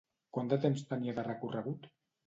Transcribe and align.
Quant 0.37 0.49
de 0.53 0.59
temps 0.63 0.83
tenia 0.95 1.15
de 1.21 1.29
recorregut? 1.31 1.91